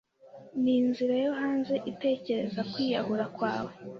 Ninzira 0.61 1.13
yo 1.25 1.31
hanze 1.41 1.75
itekereza 1.91 2.61
kwiyahura 2.71 3.25
kwawe? 3.35 3.71